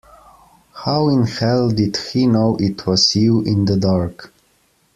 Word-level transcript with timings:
How 0.83 1.09
in 1.09 1.27
hell 1.27 1.69
did 1.69 1.95
he 1.95 2.25
know 2.25 2.55
it 2.59 2.87
was 2.87 3.15
you 3.15 3.41
in 3.41 3.65
the 3.65 3.77
dark. 3.77 4.33